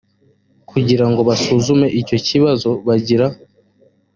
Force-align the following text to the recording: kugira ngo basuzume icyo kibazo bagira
kugira 0.69 1.05
ngo 1.09 1.21
basuzume 1.29 1.87
icyo 1.99 2.17
kibazo 2.27 2.69
bagira 2.87 3.25